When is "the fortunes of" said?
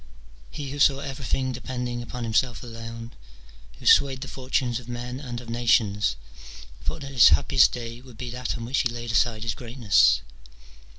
4.21-4.89